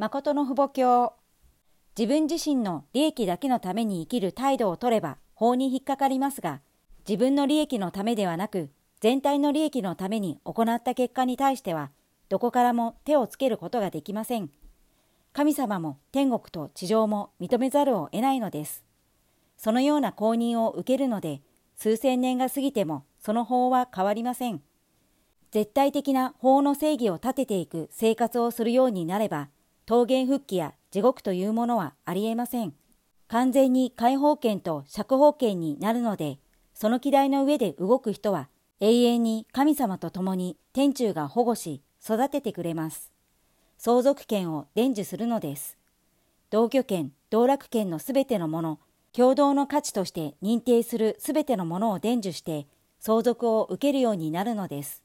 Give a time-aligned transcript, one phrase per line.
[0.00, 1.12] 誠の父母教
[1.94, 6.62] 自分自身の利益だけのために生きる態度を取れば法に引っかかりますが、
[7.06, 11.90] 自分の利益のためではなく、全体の利益のために行った結果に対しては、
[12.30, 14.48] どこからも手をつけることができません。
[15.34, 18.82] 神様も天国と地上も認めざるを得ないのです。
[19.58, 21.42] そのような公認を受けるので、
[21.76, 24.62] 数千年が過ぎてもその法は変わりません。
[25.50, 29.50] 絶対的な法の正義を立てていく生活をするようになれば、
[29.88, 32.74] 桃源復帰や地獄というものはありえません。
[33.28, 36.38] 完全に解放権と釈放権になるので、
[36.74, 38.48] その機台の上で動く人は
[38.80, 43.12] 永遠に神様と共に天中が保護し育ててくれます。
[43.78, 45.76] 相続権を伝授するのです。
[46.50, 48.80] 同居権、道楽権のすべてのもの、
[49.12, 52.66] 共同の価値として認定するすべてのものを伝授して
[53.00, 55.02] 相続を受けるようになるのです。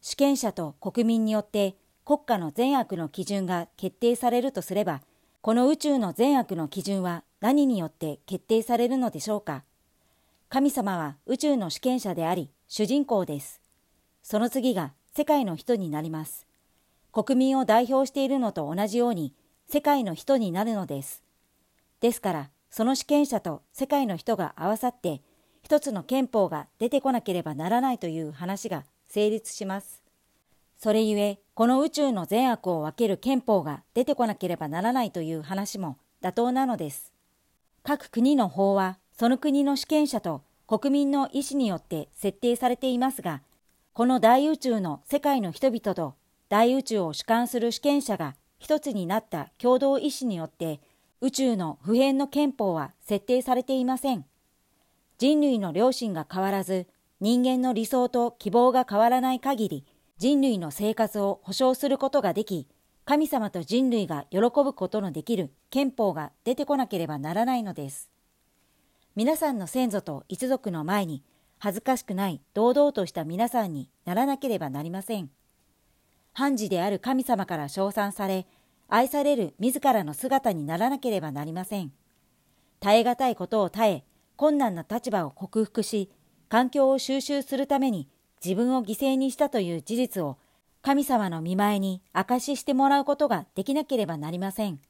[0.00, 5.00] 主権者と国民によって国家の善悪の基準が決定されるとすれば、
[5.40, 9.64] この宇宙の善悪の基準は何によって決定されるのでしょうか？
[10.50, 13.62] 神様は宇宙の主権者であり、主人公です。
[14.22, 16.46] その次が世界の人になります。
[17.10, 19.32] 国民を代表しているのと同じように、
[19.66, 21.22] 世界の人になるのです。
[22.00, 25.22] ですから、その主権者と世界の人が合わさって、
[25.62, 30.03] 一つの憲法が出てこなければならないという話が成立します。
[30.76, 37.12] それゆえ、この宇宙の善悪を分ける憲法が出てこなければならないという話も妥当なのです。
[37.82, 43.42] 各国の法は、その国の主権者と国民の意思によって設定されていますが、
[43.92, 46.14] この大宇宙の世界の人々と
[46.48, 50.80] 大宇宙を主管する主権者が一つになった共同意思によって
[51.20, 54.24] 宇宙の普遍の憲法は設定されていません。
[55.18, 56.86] 人類の良心が変わらず
[57.20, 59.84] 人間の理想と希望が変わらない限り
[60.24, 62.66] 人類の生活を保障することができ、
[63.04, 68.08] 神様と人類が喜ぶことのできる憲法が出てこなければならないのです。
[69.16, 71.22] 皆さんの先祖と一族の前に
[71.58, 75.28] 恥ずかしくない堂々とした皆さんにならなければなりません。
[76.32, 78.46] 判事である神様から称賛され、
[78.88, 81.92] 愛される自らの姿にならなければなりません。
[82.80, 84.04] 耐え難いことを耐え、
[84.36, 86.10] 困難な立場を克服し、
[86.48, 88.08] 環境を収集するために
[88.44, 90.36] 自分を犠牲にしたという事実を
[90.82, 94.80] 神様の見前に証ししてもらうことができなければなりません。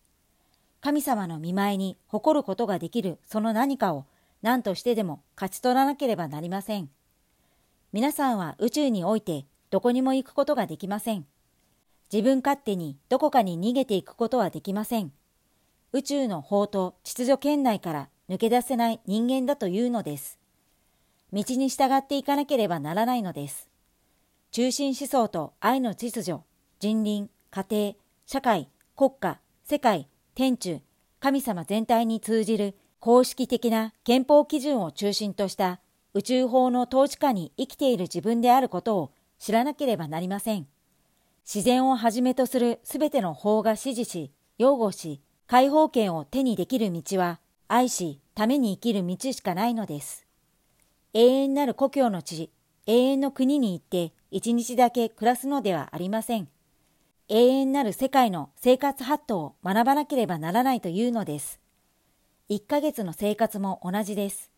[0.80, 4.06] 神様の見前に誇ることができるその何かを
[4.42, 6.90] 何としてでも勝ち取らなければなりません。
[7.92, 11.24] 皆さんは宇宙においてどこにも行くことができません。
[12.12, 15.12] 自分勝手にどこかに逃げていくことはできません。
[15.92, 20.40] 宇宙の法と秩序圏内から抜け出せない人間だというのです。
[21.34, 23.68] 道に従っていかなければならないのです。
[24.52, 26.42] 中心思想と愛の秩序、
[26.78, 30.06] 人倫、家庭、社会、国家、世界、
[30.36, 30.80] 天中、
[31.18, 35.80] 神様全体に通じる公式的な憲法基準を中心とした
[36.14, 40.68] 宇宙法の統治下に生きている自分であることを知らなければなりません。
[41.44, 50.23] 自然をはじめとするすべての法が指示し、擁護し、解放権を手にできる道は、愛し、ために生きる道しかないのです。
[51.16, 52.50] 永遠なる故郷の地、
[52.86, 56.48] 永遠の国に行って一日だけ暮らすのではありません。
[57.28, 61.60] 永遠なる世界の生活ハットを学ばなければならないというのです。
[62.50, 64.50] 1ヶ月の生活も同じです。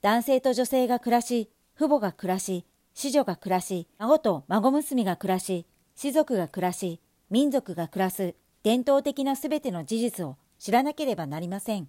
[0.00, 2.64] 男性と女性が暮らし、父母が暮らし、
[2.94, 11.88] 子女が暮らし、孫と孫娘が暮らし、士族が暮らし、民族が暮らす伝統的なすべての事実を知らなければなりません。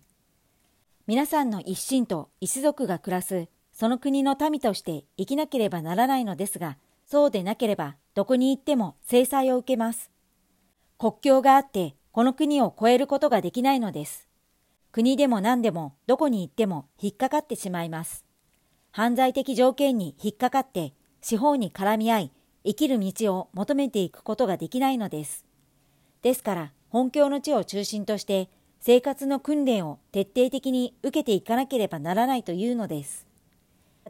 [1.07, 10.11] 皆さんの一心と一族が暮らすその国の民として生きなければならないのですが、そうでなければどこに行っても制裁を受けます。
[10.99, 14.29] 国境があってこの国を越えることができないのです。
[14.91, 18.25] 国でも何でもどこに行っても引っかかってしまいます。
[18.91, 22.31] 犯罪的条件に引っかかって司法に絡み合い、
[22.63, 25.45] 生きる道を求めていくことができないのです。
[26.21, 28.49] ですから本教の地を中心として
[28.79, 33.25] 生活の訓練を徹底的に受けていかなければならないというのです。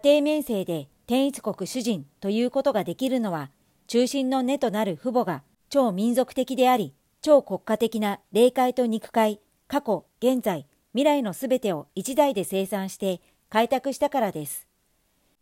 [0.05, 3.51] 家庭面生で天一国主人ということができるのは、
[3.87, 9.39] 中心の根となる父母が超民族的であり、超国家的な霊界と肉界、
[9.69, 14.67] 過去、現在、未来のすべてを一代で生産して開拓したからです。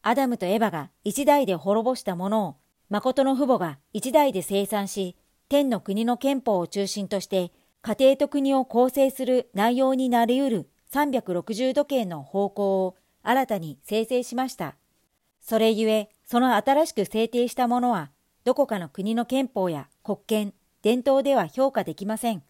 [0.04, 2.56] アダムとエバが一代で滅ぼしたものを、
[2.88, 5.18] 誠の父母が一代で生産し、
[5.50, 14.76] 天の国の憲法を中心として、家庭と国を構成する内容になり得る360度圏の方向を新たに生成しました。
[15.42, 18.12] それゆえ、その新しく制定したものは、
[18.44, 22.44] どこかの国の憲法や国権、伝統では評価できません。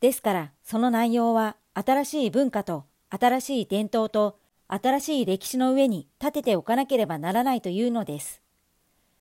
[0.00, 8.42] ですからその内容は新しい文化と新しい伝統と新しい歴史の上に立てておかなければならないというのです。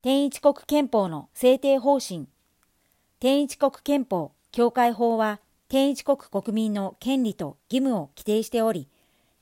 [0.01, 2.27] 天一国憲法の制定方針
[3.19, 8.87] 天一国憲法教会法は天一国国民の権利と義務を規定しており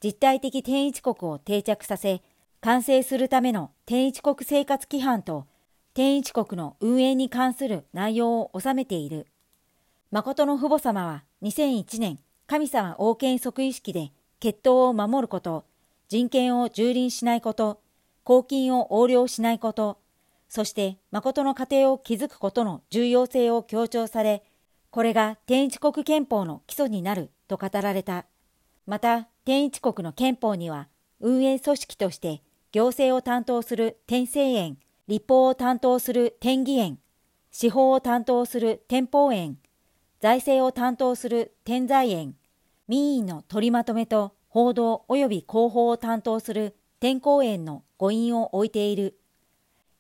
[0.06, 2.22] 実体的天一国を定着させ
[2.62, 5.48] 完成するための天一国生活規範と
[5.96, 9.26] 天一国の運営に関する内容を収めている。
[10.12, 15.66] 誠の父母様は2001年神様王権即位式で血統を守ること、
[16.08, 17.82] 人権を蹂躙しないこと、
[18.24, 19.98] 公金を横領しないこと、
[20.50, 24.44] そして誠の家庭を築くことの重要性を強調され、
[24.92, 28.28] これが天一国憲法の基礎になると語られた。
[28.86, 30.88] また、天一国の憲法には、
[31.20, 36.98] 運営組織として行政を担当する天政園、立法を担当する天義園、
[37.52, 39.60] 司法を担当する天保園、
[40.20, 42.36] 財政を担当する天財園、
[42.88, 49.20] 民意の取りまとめと報道及び広報を担当する天公園の誤印を置いている。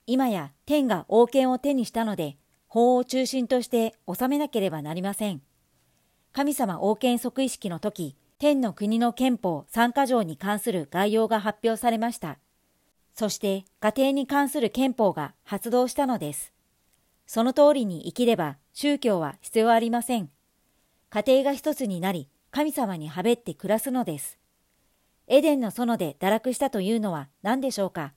[0.07, 2.37] 今や天が王権を手にしたので、
[2.67, 5.43] 法を中心として治めなければなりません。
[6.33, 8.15] 神様王権即位式の時、
[8.45, 12.37] 天の国の憲法3か条に関する概要が発表されました。
[13.15, 16.53] そして家庭に関する憲法が発動したのです。
[17.25, 20.29] その通りに生きれば宗教は必要ありません。
[21.09, 24.37] 家庭が一つになり、神様にはべって暮らすのです。
[25.25, 28.13] エデンの園で堕落したというのは何でしょうか？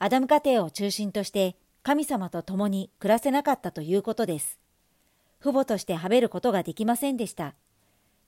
[0.00, 1.54] アダム家庭を中心として
[1.84, 4.58] 神様と共に暮らせなかったということです。
[5.40, 7.54] 父母としてはべることができませんでした。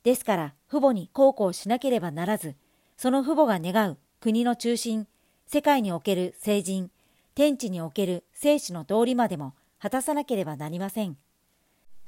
[0.04, 2.56] ですから父母に孝行しなければならず、
[2.96, 5.06] その父母が願う国の中心、
[5.46, 6.90] 世界における聖人、
[7.34, 11.16] 天地における生死の道理までも果たさなければなりません。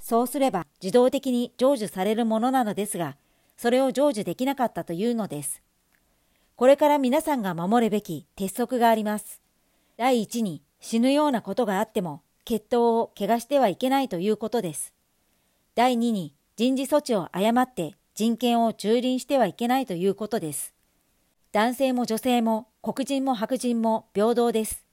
[0.01, 3.17] そうすれば自動的に成就されるものなのですが、
[3.57, 5.63] それを成就できなかったというのです。
[6.57, 9.41] これから皆さんが守るべき鉄則があります。
[9.97, 14.93] 第一に死ぬようなことがあっても、血統を怪我してはいけないということです。
[15.75, 20.75] 第二に人事措置を誤って人権を蹂躙してはいけないということです。
[21.53, 24.85] 男性も女性も黒人も白人も平等です。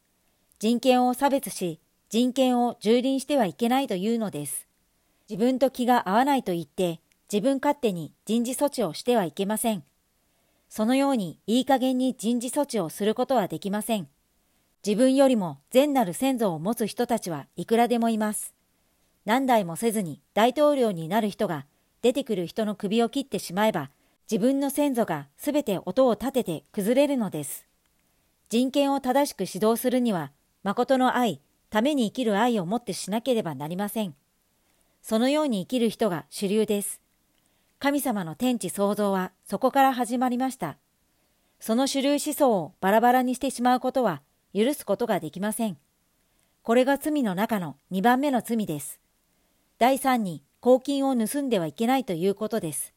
[0.59, 4.65] 人権を差別し、人権を蹂躙してはいけないというのです。
[5.29, 9.83] 自分と気が合わないと言って自分勝手に人事措置をしてはいけません。
[10.69, 14.07] そのようにいい加減に人事措置をすることはできません。
[14.85, 18.56] 自分よりも善なる先祖を持つ人たちはいくらでもいます。
[19.27, 21.65] 何代もせずに大統領になる人が
[22.01, 23.91] 出てくる人の首を切ってしまえば
[24.31, 27.67] 自分の先祖がすべて音を立てて崩れるのです。
[28.47, 30.31] 人権を正しく指導するには
[30.63, 34.15] 誠の愛、ために生きる愛をもってしなければなりません。
[35.01, 37.01] そのように生きる人が主流です。
[37.79, 40.77] 神様の天地創造はそこから始まりました。
[41.59, 44.21] その主流思想をバラバラにしてしまうことは
[44.55, 45.77] 許すことができません。
[46.63, 49.01] これが罪の中の2番目の罪です。
[49.79, 52.93] 第3に公金を盗んではいけないということです。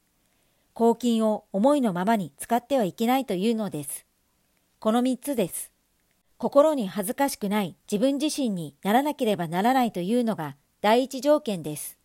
[0.72, 4.06] 公金を思いのままに使ってはいけないというのです。
[4.78, 5.70] この3つです。
[6.38, 11.98] 心に恥ずかしくない自分自身にならなければならないというのが第一条件です。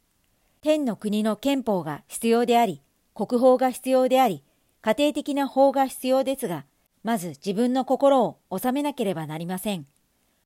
[0.60, 2.82] 天の国の憲法が必要であり、
[3.14, 4.44] 国法が必要であり、
[4.82, 6.66] 家庭的な法が必要ですが、
[7.02, 9.88] まず自分の心を収めなければなりません。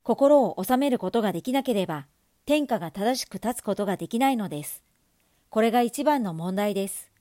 [0.04, 2.06] 心を収めることができなければ、
[2.50, 4.82] 天下が正しく立つことができないのです。
[5.52, 7.12] これが一番の問題です。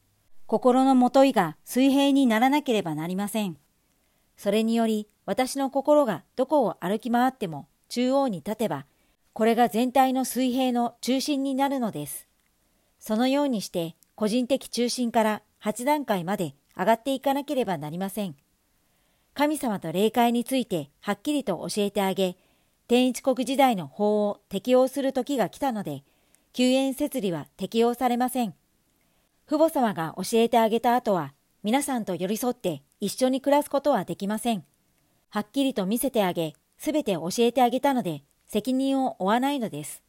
[0.47, 3.59] 心のもといが水平にならなければなりません。
[4.39, 8.87] それにより、私の心がどこを歩き回っても中央に立てば、
[9.35, 12.27] これが全体の水平の中心になるのです。
[12.99, 18.35] そのようにして個人的中心から8段階まで上がっていかなければなりません。
[19.35, 22.39] 神様と霊界についてはっきりと教えてあげ、
[22.89, 26.05] 天一国時代の法を適用する時が来たので、
[26.55, 28.55] 救援設理は適用されません。
[29.47, 34.65] 父母様が教えてあげた後は、皆さんと寄り添って一緒に暮らすことはできません。
[35.29, 40.03] はっきりと見せてあげ、すべて教えてあげたので、責任を負わないのです。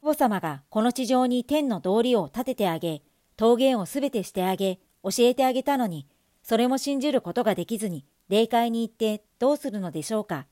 [0.00, 3.02] 父母様がこの地上に天の道理を立ててあげ、
[3.40, 6.06] 桃源をすべてしてあげ、教えてあげたのに、
[6.44, 10.46] それも信じることができずに、霊界に行ってどうするのでしょうか。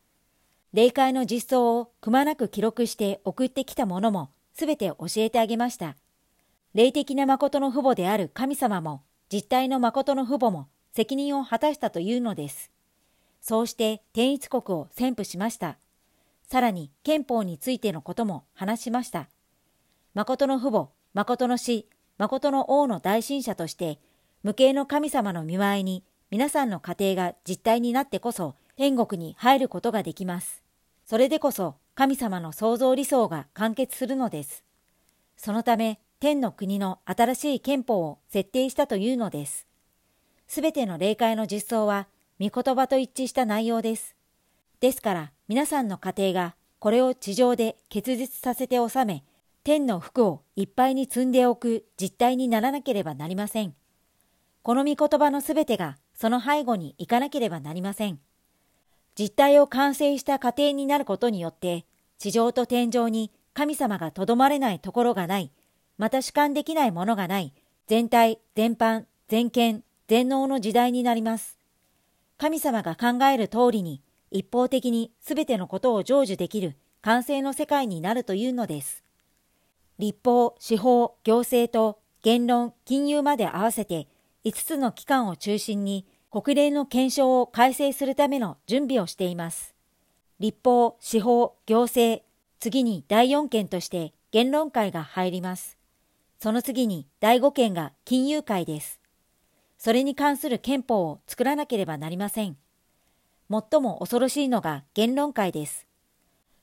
[0.72, 5.96] 霊界の実相をくまなく記録して送ってきたものも、すべて教えてあげました。
[6.72, 12.70] 霊的な誠の父母である神様も、実体の誠の父母も責任を果たしたというのです。
[13.42, 15.76] そうして天一国を宣布しました。
[16.48, 19.28] さらに憲法についてのことも話しました。
[20.14, 21.86] 誠の父母、誠の死、
[22.16, 23.98] 誠の王の大神者として、
[24.42, 30.61] 無形の神様の見舞いに皆さんの家庭が実体になってこそ天国に入ることができます。
[31.04, 34.64] それでこそ神様の創造理想が完結するのです。
[35.36, 39.66] そのため天の国の新しい憲法を設定したというのです。
[40.46, 42.06] すべての霊界の実相は
[42.40, 44.14] 御言葉と一致した内容です。
[44.80, 49.24] ですから皆さんの家庭がこれを地上で結実させて収め、
[49.64, 53.74] 天の服をいっぱいに積んでおく実態にならなければなりません。
[54.62, 58.20] この御言葉のすべてがその背後に行かなければなりません。
[59.18, 61.84] 実態を完成した過程になることによって、
[62.18, 65.50] 地上と天上に神様がとどまれないところがない、
[65.98, 67.52] また主観できないものがない、
[67.86, 71.58] 全体、全般、全権、全能の時代になります。
[72.38, 79.04] 神様が考える通りに、一方的に全てのことを成就できる完成の世界になるというのです。
[79.98, 84.08] 立法、司法、行政と言論、金融まで合わせて
[84.44, 89.74] 5つの機関を中心に国連の検証を改正するための準備をしています。
[90.40, 92.24] 立法、司法、行政、
[92.58, 95.76] 次に第4件として言論会が入ります。
[96.40, 98.98] その次に第5件が金融会です。
[99.76, 102.56] それに関する憲法を作らなければなりません。
[103.50, 105.86] 最も恐ろしいのが言論会です。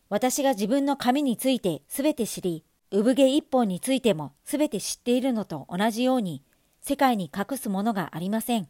[0.09, 6.41] 私が自分の紙についてすべて知り、産毛一本についてもすべて知っているのと同じように、
[6.81, 8.67] 世界に隠すものがありません。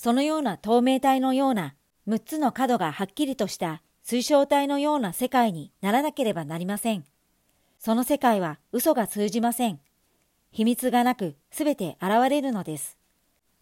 [0.00, 1.74] そのような透明体のような
[2.06, 7.04] 6つの角がはっきりとした水晶体のような世界にならなければなりません。
[7.80, 9.80] その世界は嘘が通じません。
[10.52, 12.96] 秘密がなくすべて現れるのです。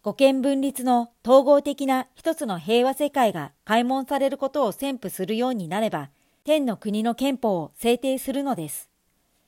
[0.03, 6.11] 五権分立の統合的な一つの平和世界が開門されることを宣布するようになれば、
[6.43, 8.91] 天の国の憲法を制定するのです。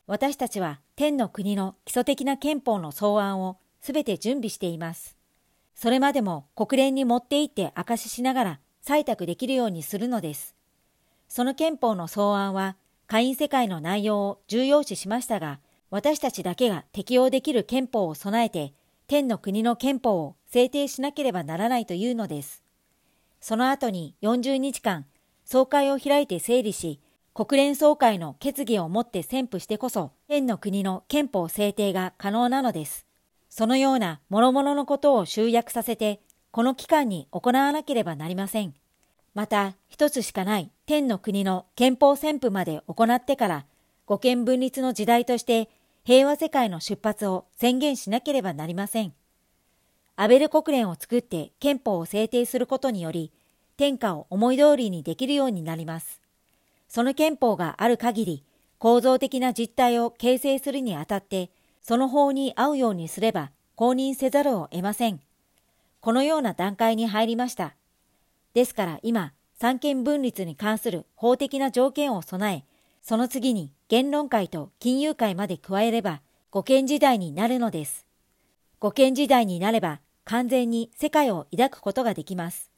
[0.08, 5.19] 私たちは天の国の基礎的な憲法の草案をすべて準備しています。
[5.82, 10.54] それまでも国連に持って行って証ししながら採択できるようにするのです。
[11.30, 12.76] その憲法の草案は、
[13.08, 18.74] 会員世界の内容を重要視しましたが、私たちだけが適用できる憲法を備えて、
[19.08, 22.62] 天の国の憲法を制定しなければならないというのです。
[23.40, 25.06] その後に40日間、
[25.46, 27.00] 総会を開いて整理し、
[27.34, 33.09] 国連総会の決議をもって宣布してこそ、天の国の憲法制定が可能なのです。
[33.50, 38.74] そのような諸々のことを集約させて、この期間に行わなければなりません。
[39.34, 43.66] また、一つしかない天の国の憲法宣布まで行ってから、
[44.06, 45.70] 五権分立の時代として
[46.04, 49.14] 平和世界の出発を宣言しなければなりません。
[50.16, 53.32] アベル国連を作って憲法を制定することにより、
[53.78, 56.20] 天下を思い通りにできるようになります。
[56.90, 58.44] その憲法がある限り、
[58.80, 61.52] 構造的な実態を形成するにあたって、
[61.82, 65.22] その法に合うようにすれば公認せざるを得ません。
[66.02, 67.76] このような段階に入りました。
[68.54, 72.64] ですから今、三権分立に関する法的な条件を備え、
[73.02, 76.22] その次に言論会と金融会まで加えれば、
[76.52, 78.06] 五権時代になるのです。
[78.80, 82.70] 五権時代になれば、完全に世界を抱くことができます。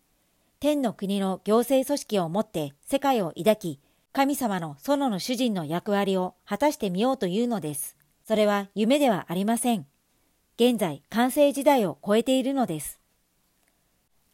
[0.59, 3.79] 天の国の行政組織をもって世界を抱き、
[4.13, 8.00] 神様の園の主人の役割を果たしてみようというのです。
[8.31, 9.85] それは夢ではありません。
[10.55, 13.01] 現在、完成時代を超えているのです。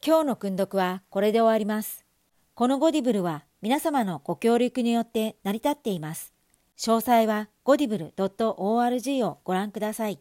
[0.06, 2.06] 今日の訓読はこれで終わります。
[2.54, 6.36] このゴディブルは皆様のご協力によって成り立っています。
[6.78, 10.20] 詳細はゴディブル .org をご覧ください。